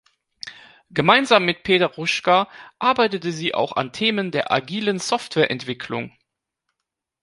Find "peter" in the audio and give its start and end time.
1.61-1.95